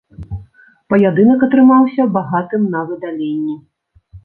[0.93, 3.55] Паядынак атрымаўся багатым на выдаленні.